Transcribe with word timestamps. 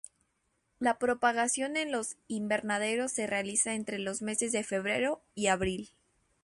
La 0.79 0.97
propagación 0.97 1.77
en 1.77 1.91
los 1.91 2.17
invernaderos 2.27 3.11
se 3.11 3.27
realiza 3.27 3.75
entre 3.75 3.99
los 3.99 4.23
meses 4.23 4.51
de 4.51 4.63
febrero 4.63 5.21
y 5.35 5.45
abril. 5.45 5.91